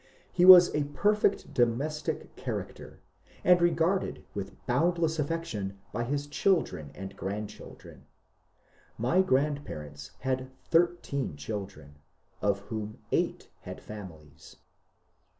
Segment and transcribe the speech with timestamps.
[0.33, 2.97] He was a perfect domestic char acter,
[3.43, 8.07] and regarded with boundless affection by his children and grandchildren.
[8.97, 11.99] My grandparents had thirteen children,
[12.41, 14.55] of whom eight had families.